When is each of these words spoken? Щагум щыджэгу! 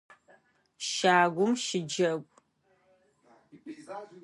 Щагум 0.87 1.51
щыджэгу! 1.65 2.29